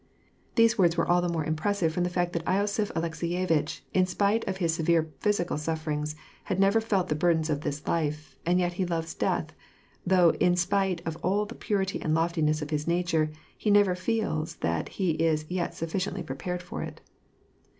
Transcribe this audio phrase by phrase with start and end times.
[0.55, 4.43] These words were all the more impressive from the fact that losiph Alekseyevitch, in spite
[4.47, 8.73] of his severe physical sufferings, has never felt the burdens of this life, and yet
[8.73, 9.53] he loves death,
[10.03, 14.55] though in spite of all the purity ami loftiness of his nature, he never feels
[14.55, 17.01] that he is as yet suffi ciently prepared for it.